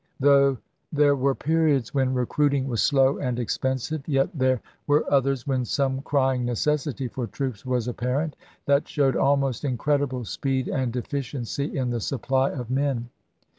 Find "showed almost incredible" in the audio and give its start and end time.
8.87-10.25